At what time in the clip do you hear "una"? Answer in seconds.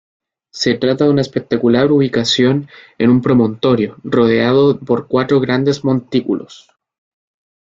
1.11-1.21